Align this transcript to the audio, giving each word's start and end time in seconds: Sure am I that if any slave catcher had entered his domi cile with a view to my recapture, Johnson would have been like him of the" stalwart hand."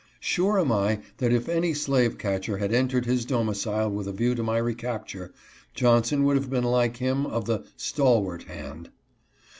Sure 0.19 0.59
am 0.59 0.71
I 0.71 1.01
that 1.17 1.31
if 1.31 1.47
any 1.47 1.75
slave 1.75 2.17
catcher 2.17 2.57
had 2.57 2.73
entered 2.73 3.05
his 3.05 3.23
domi 3.23 3.51
cile 3.53 3.91
with 3.91 4.07
a 4.07 4.11
view 4.11 4.33
to 4.33 4.41
my 4.41 4.57
recapture, 4.57 5.31
Johnson 5.75 6.23
would 6.23 6.37
have 6.37 6.49
been 6.49 6.63
like 6.63 6.97
him 6.97 7.27
of 7.27 7.45
the" 7.45 7.65
stalwart 7.87 8.45
hand." 8.45 8.89